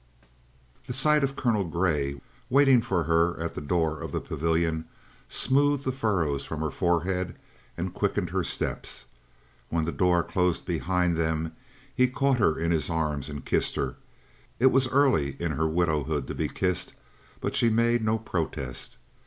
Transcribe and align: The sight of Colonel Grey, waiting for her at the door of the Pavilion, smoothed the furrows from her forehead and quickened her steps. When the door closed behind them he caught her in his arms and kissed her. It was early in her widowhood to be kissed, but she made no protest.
The 0.87 0.93
sight 0.93 1.23
of 1.23 1.35
Colonel 1.35 1.63
Grey, 1.63 2.19
waiting 2.49 2.81
for 2.81 3.03
her 3.03 3.39
at 3.39 3.53
the 3.53 3.61
door 3.61 4.01
of 4.01 4.11
the 4.11 4.19
Pavilion, 4.19 4.85
smoothed 5.29 5.85
the 5.85 5.91
furrows 5.91 6.43
from 6.43 6.61
her 6.61 6.71
forehead 6.71 7.35
and 7.77 7.93
quickened 7.93 8.31
her 8.31 8.43
steps. 8.43 9.05
When 9.69 9.85
the 9.85 9.91
door 9.91 10.23
closed 10.23 10.65
behind 10.65 11.17
them 11.17 11.51
he 11.93 12.07
caught 12.07 12.39
her 12.39 12.57
in 12.57 12.71
his 12.71 12.89
arms 12.89 13.29
and 13.29 13.45
kissed 13.45 13.75
her. 13.75 13.95
It 14.57 14.71
was 14.71 14.87
early 14.87 15.35
in 15.39 15.51
her 15.51 15.67
widowhood 15.67 16.25
to 16.29 16.33
be 16.33 16.47
kissed, 16.47 16.95
but 17.39 17.55
she 17.55 17.69
made 17.69 18.03
no 18.03 18.17
protest. 18.17 18.97